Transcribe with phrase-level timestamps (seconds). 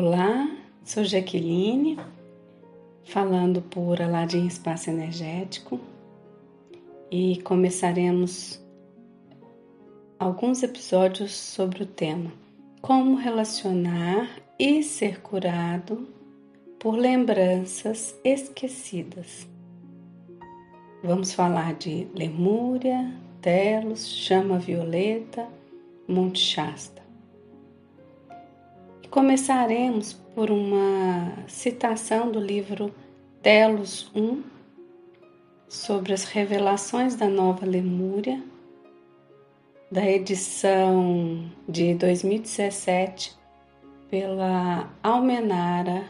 [0.00, 0.48] Olá,
[0.84, 1.98] sou Jaqueline,
[3.02, 5.80] falando por Aladim Espaço Energético
[7.10, 8.64] e começaremos
[10.16, 12.30] alguns episódios sobre o tema
[12.80, 16.06] Como relacionar e ser curado
[16.78, 19.48] por lembranças esquecidas.
[21.02, 23.12] Vamos falar de Lemúria,
[23.42, 25.48] Telos, Chama Violeta,
[26.06, 27.07] Monte Shasta.
[29.10, 32.94] Começaremos por uma citação do livro
[33.42, 34.42] Telos 1
[35.66, 38.42] sobre as revelações da Nova Lemúria,
[39.90, 43.34] da edição de 2017
[44.10, 46.04] pela Almenara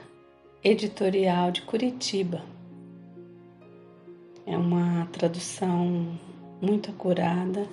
[0.64, 2.42] Editorial de Curitiba.
[4.44, 6.18] É uma tradução
[6.60, 7.64] muito acurada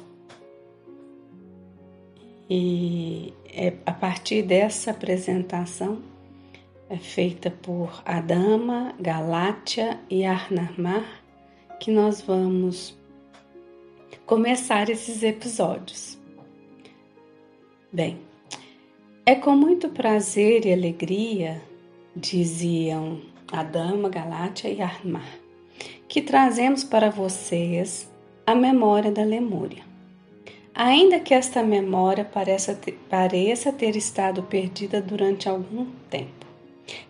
[2.49, 6.01] e é a partir dessa apresentação
[6.89, 11.23] é feita por Adama, Galátia e Arnamar
[11.79, 12.95] que nós vamos
[14.25, 16.17] começar esses episódios.
[17.91, 18.19] Bem,
[19.25, 21.61] é com muito prazer e alegria,
[22.16, 25.39] diziam Adama, Galátia e Arnamar,
[26.07, 28.11] que trazemos para vocês
[28.45, 29.94] a memória da Lemúria.
[30.75, 36.45] Ainda que esta memória pareça ter, pareça ter estado perdida durante algum tempo,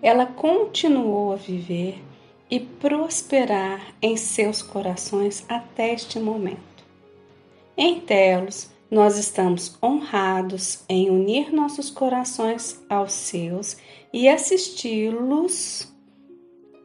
[0.04, 2.00] ela continuou a viver
[2.48, 6.60] e prosperar em seus corações até este momento.
[7.76, 13.78] Em Telos, nós estamos honrados em unir nossos corações aos seus
[14.14, 15.92] e assisti-los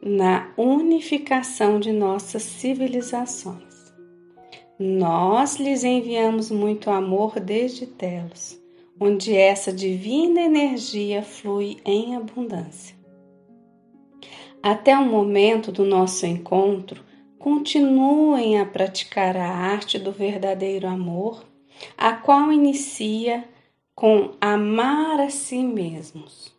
[0.01, 3.70] na unificação de nossas civilizações.
[4.83, 8.59] Nós lhes enviamos muito amor desde Telos,
[8.99, 12.95] onde essa divina energia flui em abundância.
[14.63, 17.03] Até o momento do nosso encontro,
[17.37, 21.45] continuem a praticar a arte do verdadeiro amor,
[21.95, 23.47] a qual inicia
[23.93, 26.51] com amar a si mesmos.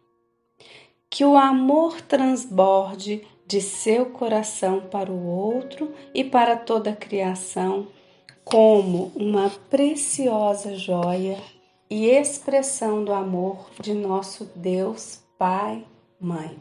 [1.11, 7.89] Que o amor transborde de seu coração para o outro e para toda a criação
[8.45, 11.39] como uma preciosa joia
[11.89, 15.85] e expressão do amor de nosso Deus Pai,
[16.21, 16.59] Mãe.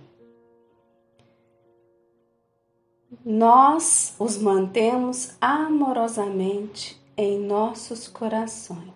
[3.26, 8.94] Nós os mantemos amorosamente em nossos corações.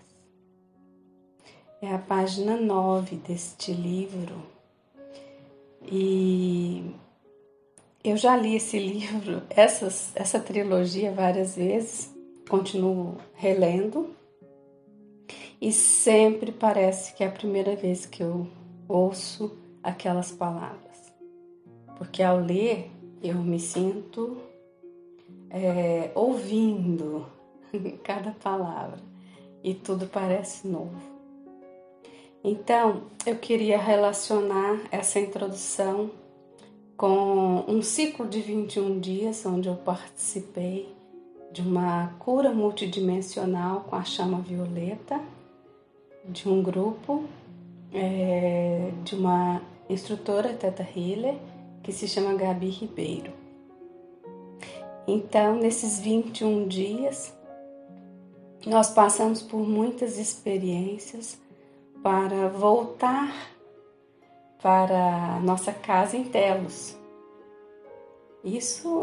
[1.82, 4.42] É a página 9 deste livro.
[5.84, 6.92] E
[8.04, 12.15] eu já li esse livro, essas, essa trilogia várias vezes
[12.48, 14.16] continuo relendo.
[15.62, 18.48] E sempre parece que é a primeira vez que eu
[18.88, 21.14] ouço aquelas palavras,
[21.98, 22.92] porque ao ler
[23.22, 24.38] eu me sinto
[25.50, 27.26] é, ouvindo
[28.04, 29.00] cada palavra.
[29.64, 31.02] E tudo parece novo.
[32.44, 36.12] Então eu queria relacionar essa introdução
[36.96, 40.94] com um ciclo de 21 dias onde eu participei
[41.56, 45.22] de uma cura multidimensional com a chama violeta,
[46.26, 47.24] de um grupo,
[47.94, 51.36] é, de uma instrutora Teta Healer,
[51.82, 53.32] que se chama Gabi Ribeiro.
[55.08, 57.34] Então, nesses 21 dias,
[58.66, 61.40] nós passamos por muitas experiências
[62.04, 63.34] para voltar
[64.62, 66.98] para nossa casa em Telos,
[68.46, 69.02] isso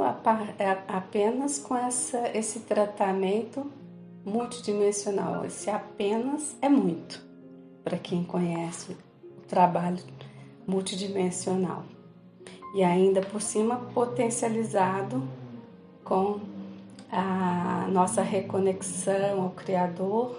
[0.57, 3.67] é apenas com essa, esse tratamento
[4.25, 5.45] multidimensional.
[5.45, 7.21] Esse apenas é muito
[7.83, 9.99] para quem conhece o trabalho
[10.65, 11.85] multidimensional.
[12.73, 15.27] E ainda por cima potencializado
[16.05, 16.41] com
[17.11, 20.39] a nossa reconexão ao Criador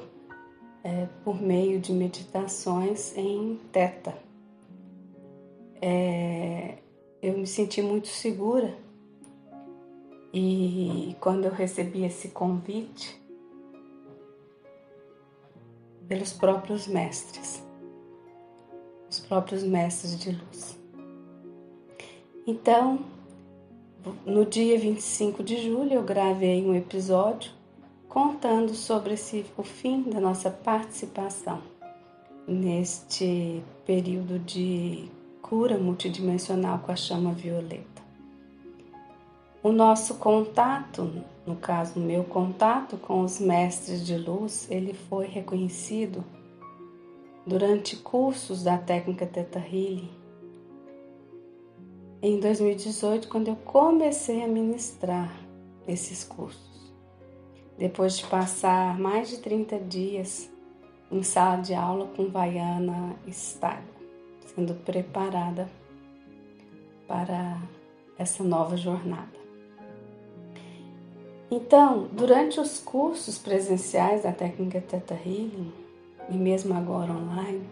[0.81, 4.18] é, por meio de meditações em Teta.
[5.81, 6.78] É,
[7.22, 8.81] eu me senti muito segura
[10.33, 13.21] e quando eu recebi esse convite
[16.07, 17.63] pelos próprios mestres,
[19.09, 20.80] os próprios mestres de luz.
[22.47, 23.00] Então,
[24.25, 27.51] no dia 25 de julho, eu gravei um episódio
[28.09, 31.62] contando sobre esse, o fim da nossa participação
[32.47, 35.09] neste período de
[35.41, 37.93] cura multidimensional com a chama violeta.
[39.63, 41.10] O nosso contato,
[41.48, 46.21] no caso, o meu contato com os mestres de luz, ele foi reconhecido
[47.48, 50.10] durante cursos da técnica Teta Healing
[52.21, 55.33] em 2018, quando eu comecei a ministrar
[55.88, 56.94] esses cursos.
[57.77, 60.50] Depois de passar mais de 30 dias
[61.09, 63.88] em sala de aula com Vaiana Stagno,
[64.45, 65.69] sendo preparada
[67.07, 67.62] para
[68.18, 69.43] essa nova jornada.
[71.56, 75.72] Então, durante os cursos presenciais da técnica Theta Healing,
[76.28, 77.70] e mesmo agora online,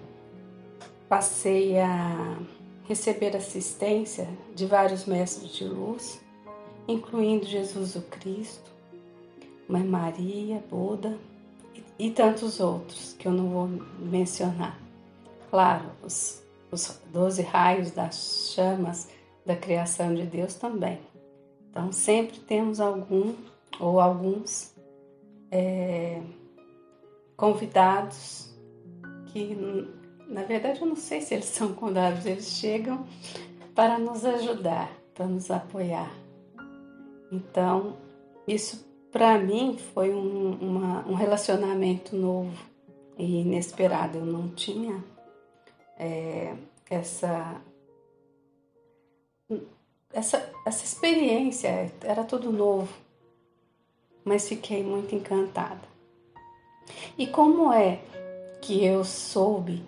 [1.09, 2.37] passei a
[2.87, 6.21] receber assistência de vários mestres de luz,
[6.87, 8.69] incluindo Jesus o Cristo,
[9.67, 11.17] Mãe Maria, Buda
[11.73, 13.67] e, e tantos outros que eu não vou
[13.97, 14.79] mencionar.
[15.49, 19.09] Claro, os, os 12 raios das chamas
[19.43, 20.99] da criação de Deus também.
[21.71, 23.33] Então, sempre temos algum
[23.79, 24.75] ou alguns
[25.49, 26.21] é,
[27.35, 28.53] convidados
[29.27, 29.55] que,
[30.27, 33.05] na verdade, eu não sei se eles são convidados, eles chegam
[33.73, 36.11] para nos ajudar, para nos apoiar.
[37.31, 37.97] Então,
[38.47, 42.57] isso para mim foi um, uma, um relacionamento novo
[43.17, 44.19] e inesperado.
[44.19, 45.03] Eu não tinha
[45.97, 46.55] é,
[46.89, 47.61] essa
[50.13, 52.93] essa, essa experiência, era tudo novo,
[54.23, 55.89] mas fiquei muito encantada.
[57.17, 57.99] E como é
[58.61, 59.83] que eu soube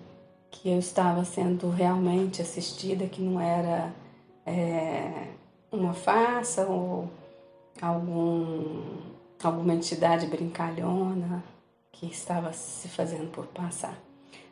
[0.50, 3.94] que eu estava sendo realmente assistida, que não era
[4.46, 5.28] é,
[5.72, 7.10] uma farsa ou
[7.82, 8.82] algum,
[9.44, 11.44] alguma entidade brincalhona
[11.92, 13.98] que estava se fazendo por passar.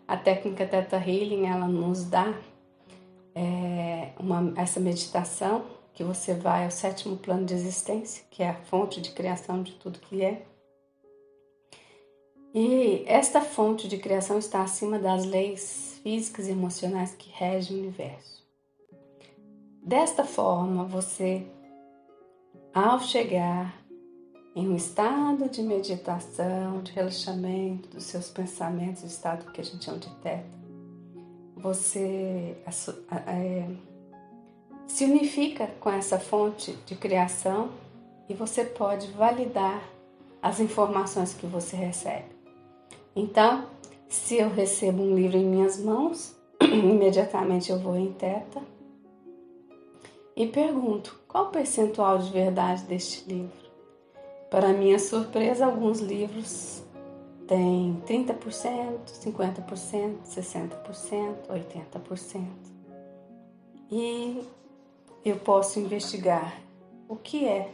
[0.07, 2.33] A técnica Theta Healing ela nos dá
[3.33, 5.63] é, uma, essa meditação
[5.93, 9.73] que você vai ao sétimo plano de existência, que é a fonte de criação de
[9.73, 10.45] tudo que é.
[12.53, 17.79] E esta fonte de criação está acima das leis físicas e emocionais que regem o
[17.79, 18.41] universo.
[19.83, 21.47] Desta forma, você,
[22.73, 23.81] ao chegar
[24.55, 29.85] em um estado de meditação, de relaxamento dos seus pensamentos, o estado que a gente
[29.85, 30.61] chama de teta,
[31.55, 32.57] você
[33.27, 33.67] é,
[34.91, 37.69] se unifica com essa fonte de criação
[38.27, 39.81] e você pode validar
[40.41, 42.25] as informações que você recebe.
[43.15, 43.65] Então,
[44.09, 48.61] se eu recebo um livro em minhas mãos, imediatamente eu vou em Teta
[50.35, 53.71] e pergunto qual o percentual de verdade deste livro.
[54.49, 56.83] Para minha surpresa, alguns livros
[57.47, 62.45] tem 30%, 50%, 60%, 80%.
[63.89, 64.41] E
[65.23, 66.59] eu posso investigar
[67.07, 67.73] o que é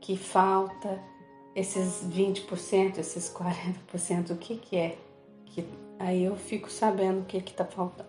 [0.00, 1.00] que falta,
[1.54, 4.96] esses 20%, esses 40%, o que, que é
[5.46, 5.64] que
[5.98, 8.08] aí eu fico sabendo o que está faltando.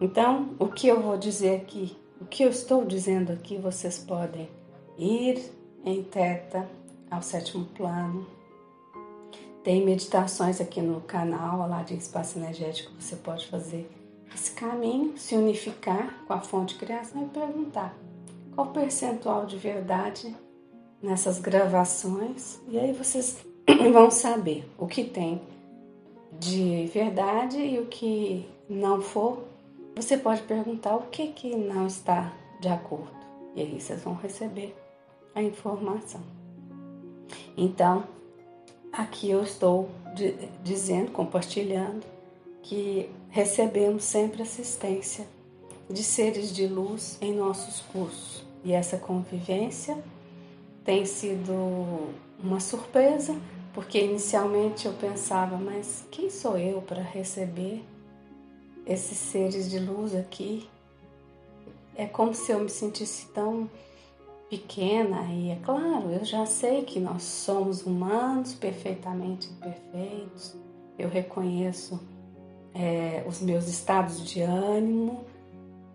[0.00, 4.48] Então, o que eu vou dizer aqui, o que eu estou dizendo aqui, vocês podem
[4.96, 5.40] ir
[5.84, 6.68] em teta
[7.10, 8.26] ao sétimo plano,
[9.62, 13.90] tem meditações aqui no canal, lá de espaço energético, você pode fazer
[14.34, 17.94] esse caminho, se unificar com a fonte de criação e perguntar
[18.54, 20.34] qual o percentual de verdade
[21.02, 23.38] nessas gravações, e aí vocês
[23.92, 25.40] vão saber o que tem
[26.38, 29.44] de verdade e o que não for.
[29.94, 33.10] Você pode perguntar o que, que não está de acordo,
[33.54, 34.76] e aí vocês vão receber
[35.34, 36.20] a informação.
[37.56, 38.04] Então,
[38.92, 39.88] Aqui eu estou
[40.64, 42.04] dizendo, compartilhando,
[42.62, 45.26] que recebemos sempre assistência
[45.88, 48.44] de seres de luz em nossos cursos.
[48.64, 49.96] E essa convivência
[50.84, 52.08] tem sido
[52.42, 53.36] uma surpresa,
[53.72, 57.84] porque inicialmente eu pensava, mas quem sou eu para receber
[58.86, 60.68] esses seres de luz aqui?
[61.94, 63.68] É como se eu me sentisse tão
[64.48, 70.54] pequena e é claro, eu já sei que nós somos humanos perfeitamente imperfeitos.
[70.98, 72.00] Eu reconheço
[72.78, 75.24] é, os meus estados de ânimo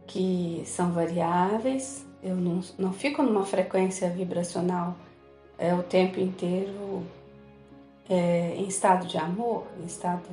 [0.05, 2.05] que são variáveis.
[2.21, 4.95] Eu não, não fico numa frequência vibracional
[5.57, 7.03] é, o tempo inteiro
[8.09, 10.29] é, em estado de amor, em estado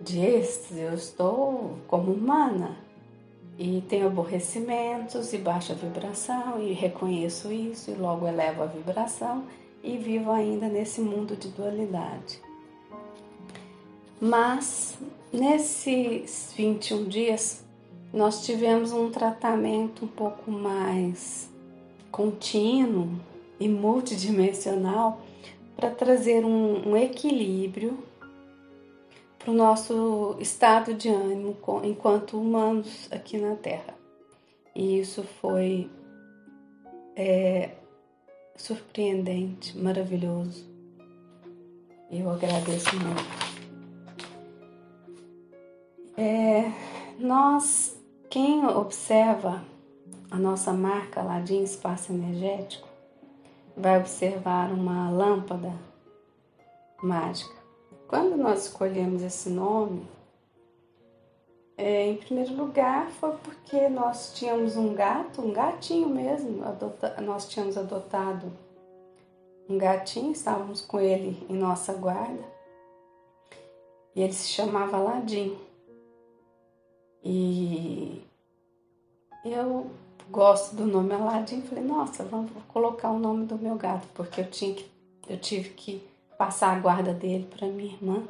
[0.00, 0.80] de êxtase.
[0.80, 2.76] Eu estou como humana
[3.58, 9.44] e tenho aborrecimentos e baixa vibração e reconheço isso e logo elevo a vibração
[9.82, 12.40] e vivo ainda nesse mundo de dualidade.
[14.20, 14.96] Mas
[15.34, 17.64] nesses 21 dias
[18.12, 21.50] nós tivemos um tratamento um pouco mais
[22.10, 23.18] contínuo
[23.58, 25.20] e multidimensional
[25.76, 27.98] para trazer um, um equilíbrio
[29.38, 33.94] para o nosso estado de ânimo enquanto humanos aqui na Terra.
[34.74, 35.90] e isso foi
[37.16, 37.72] é,
[38.56, 40.64] surpreendente, maravilhoso.
[42.10, 43.43] Eu agradeço muito.
[46.16, 46.70] É,
[47.18, 47.96] nós,
[48.30, 49.64] quem observa
[50.30, 52.88] a nossa marca de espaço energético,
[53.76, 55.72] vai observar uma lâmpada
[57.02, 57.54] mágica.
[58.06, 60.06] Quando nós escolhemos esse nome,
[61.76, 67.48] é, em primeiro lugar foi porque nós tínhamos um gato, um gatinho mesmo, adota, nós
[67.48, 68.52] tínhamos adotado
[69.68, 72.44] um gatinho, estávamos com ele em nossa guarda
[74.14, 75.58] e ele se chamava Aladim.
[77.24, 78.22] E
[79.44, 79.90] eu
[80.30, 84.50] gosto do nome Aladim, falei, nossa, vamos colocar o nome do meu gato, porque eu
[84.50, 84.86] tinha que,
[85.28, 86.02] eu tive que
[86.36, 88.22] passar a guarda dele para minha irmã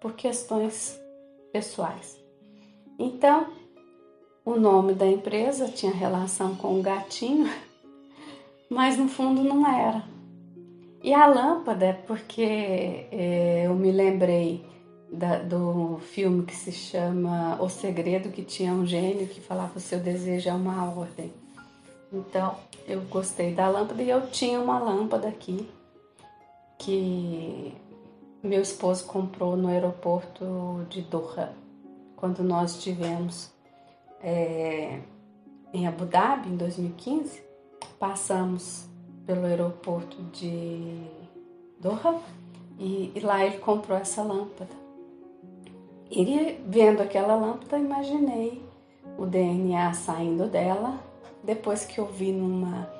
[0.00, 0.98] por questões
[1.52, 2.18] pessoais.
[2.98, 3.48] Então,
[4.44, 7.50] o nome da empresa tinha relação com o gatinho,
[8.70, 10.02] mas no fundo não era.
[11.02, 14.64] E a lâmpada, porque é, eu me lembrei
[15.10, 19.80] da, do filme que se chama O Segredo, que tinha um gênio que falava o
[19.80, 21.32] seu desejo é uma ordem.
[22.12, 25.68] Então eu gostei da lâmpada e eu tinha uma lâmpada aqui
[26.78, 27.74] que
[28.42, 31.52] meu esposo comprou no aeroporto de Doha,
[32.16, 33.50] quando nós estivemos
[34.22, 35.00] é,
[35.72, 37.42] em Abu Dhabi em 2015.
[37.98, 38.86] Passamos
[39.26, 41.02] pelo aeroporto de
[41.80, 42.20] Doha
[42.78, 44.87] e, e lá ele comprou essa lâmpada.
[46.10, 48.62] E vendo aquela lâmpada, imaginei
[49.18, 50.98] o DNA saindo dela.
[51.42, 52.90] Depois que eu vi numa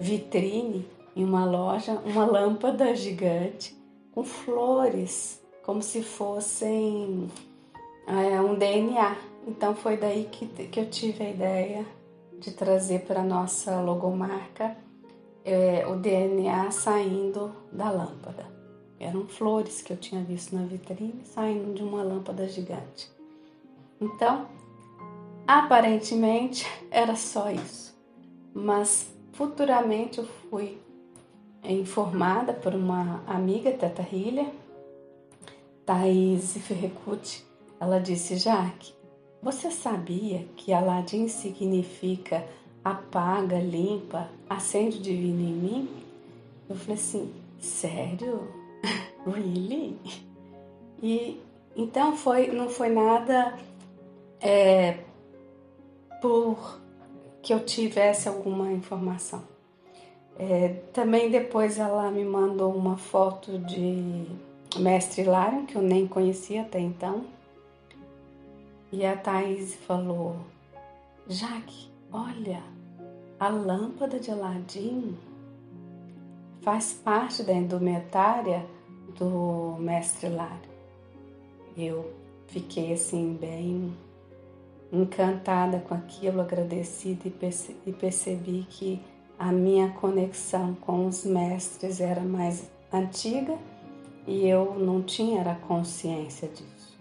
[0.00, 3.76] vitrine em uma loja uma lâmpada gigante
[4.12, 7.28] com flores, como se fossem
[8.06, 9.16] é, um DNA.
[9.46, 11.86] Então foi daí que, que eu tive a ideia
[12.38, 14.76] de trazer para nossa logomarca
[15.44, 18.59] é, o DNA saindo da lâmpada.
[19.00, 23.10] Eram flores que eu tinha visto na vitrine saindo de uma lâmpada gigante.
[23.98, 24.46] Então,
[25.48, 27.98] aparentemente era só isso.
[28.52, 30.78] Mas futuramente eu fui
[31.64, 34.46] informada por uma amiga, Teta Hilha,
[35.86, 37.42] Thaís Ferrecuti.
[37.80, 38.92] Ela disse: Jaque,
[39.42, 42.46] você sabia que Aladim significa
[42.84, 45.88] apaga, limpa, acende o divino em mim?
[46.68, 48.59] Eu falei assim: sério?
[49.26, 49.96] Really?
[51.02, 51.40] E
[51.76, 53.58] então foi, não foi nada
[54.40, 54.98] é,
[56.20, 56.80] por
[57.42, 59.42] que eu tivesse alguma informação.
[60.38, 64.26] É, também depois ela me mandou uma foto de
[64.76, 67.24] Mestre Hilário, que eu nem conhecia até então.
[68.92, 70.36] E a Thaís falou:
[71.28, 72.62] Jaque, olha,
[73.38, 75.16] a lâmpada de Aladim
[76.62, 78.64] faz parte da indumentária
[79.18, 80.70] do mestre Lara.
[81.76, 82.12] Eu
[82.46, 83.92] fiquei assim bem
[84.92, 87.34] encantada com aquilo, agradecida e,
[87.86, 89.00] e percebi que
[89.38, 93.56] a minha conexão com os mestres era mais antiga
[94.26, 96.98] e eu não tinha a consciência disso.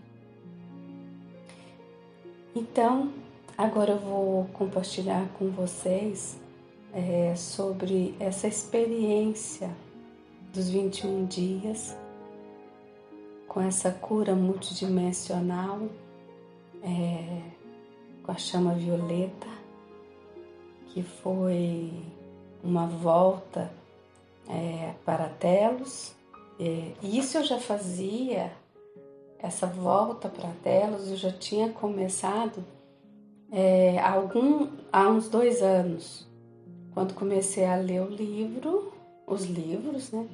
[2.55, 3.11] Então,
[3.57, 6.39] agora eu vou compartilhar com vocês
[6.93, 9.69] é, sobre essa experiência
[10.53, 11.95] dos 21 dias
[13.47, 15.81] com essa cura multidimensional,
[16.83, 17.41] é,
[18.23, 19.47] com a chama violeta,
[20.87, 21.91] que foi
[22.63, 23.71] uma volta
[24.47, 26.13] é, para Telos.
[26.59, 28.51] É, isso eu já fazia,
[29.39, 32.63] essa volta para Telos, eu já tinha começado
[33.51, 36.27] é, há, algum, há uns dois anos,
[36.93, 38.93] quando comecei a ler o livro,
[39.25, 40.27] os livros, né?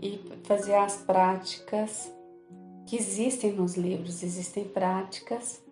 [0.00, 2.12] E fazer as práticas
[2.86, 5.62] que existem nos livros, existem práticas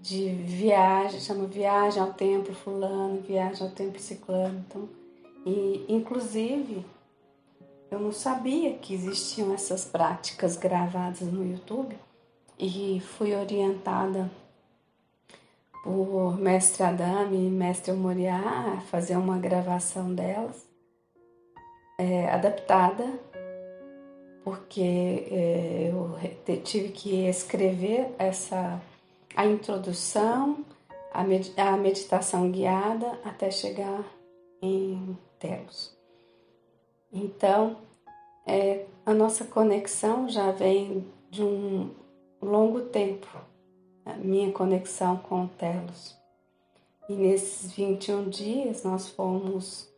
[0.00, 4.88] de viagem, chama viagem ao templo fulano, viagem ao templo ciclano, então,
[5.44, 6.84] e inclusive
[7.90, 11.96] eu não sabia que existiam essas práticas gravadas no YouTube
[12.58, 14.30] e fui orientada
[15.86, 20.66] por mestre Adame e mestre Moriá fazer uma gravação delas,
[21.96, 23.04] é, adaptada
[24.42, 28.80] porque é, eu tive que escrever essa
[29.36, 30.64] a introdução,
[31.12, 34.04] a, med, a meditação guiada até chegar
[34.60, 35.96] em Telos.
[37.12, 37.76] Então,
[38.44, 41.90] é, a nossa conexão já vem de um
[42.40, 43.26] longo tempo,
[44.06, 46.16] a minha conexão com Telos.
[47.08, 49.92] E nesses 21 dias nós fomos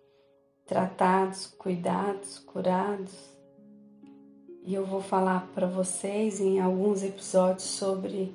[0.66, 3.14] tratados, cuidados, curados.
[4.64, 8.34] E eu vou falar para vocês em alguns episódios sobre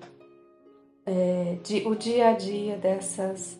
[1.05, 3.59] é, de, o dia a dia dessas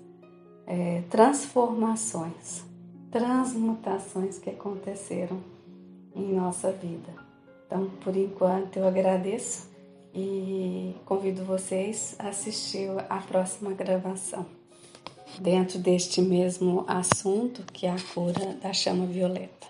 [0.65, 2.63] é, transformações,
[3.12, 5.39] transmutações que aconteceram
[6.15, 7.13] em nossa vida.
[7.65, 9.73] Então, por enquanto, eu agradeço
[10.13, 14.46] e convido vocês a assistir a próxima gravação
[15.39, 19.67] dentro deste mesmo assunto que é a cura da chama violeta.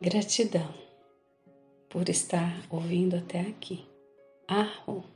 [0.00, 0.72] Gratidão
[1.88, 3.84] por estar ouvindo até aqui.
[4.48, 5.11] Arro.